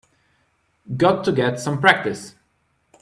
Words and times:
Got 0.97 1.23
to 1.25 1.31
get 1.31 1.59
some 1.59 1.79
practice. 1.79 2.33